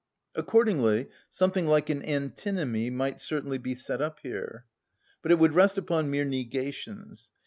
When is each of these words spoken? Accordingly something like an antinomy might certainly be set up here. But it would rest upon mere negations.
Accordingly 0.33 1.09
something 1.29 1.67
like 1.67 1.91
an 1.91 2.01
antinomy 2.01 2.89
might 2.89 3.19
certainly 3.19 3.59
be 3.59 3.75
set 3.75 4.01
up 4.01 4.17
here. 4.23 4.65
But 5.21 5.31
it 5.31 5.37
would 5.37 5.53
rest 5.53 5.77
upon 5.77 6.09
mere 6.09 6.25
negations. 6.25 7.29